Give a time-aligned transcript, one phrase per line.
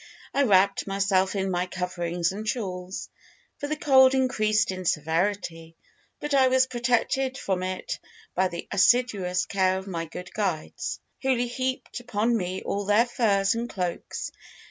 [0.33, 3.07] I wrapped myself in my coverings and shawls,
[3.59, 5.75] for the cold increased in severity,
[6.19, 7.99] but I was protected from it
[8.33, 13.53] by the assiduous care of my good guides, who heaped upon me all their furs
[13.53, 14.31] and cloaks.